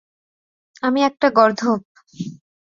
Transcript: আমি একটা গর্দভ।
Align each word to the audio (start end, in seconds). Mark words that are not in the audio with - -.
আমি 0.83 0.99
একটা 1.03 1.27
গর্দভ। 1.29 1.79